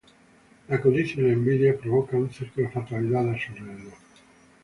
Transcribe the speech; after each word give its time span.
La 0.67 0.81
codicia 0.81 1.21
y 1.21 1.27
la 1.27 1.33
envidia 1.33 1.77
provoca 1.77 2.17
un 2.17 2.31
circo 2.33 2.61
de 2.61 2.69
fatalidades 2.69 3.43
a 3.51 3.55
su 3.55 3.61
alrededor. 3.61 3.93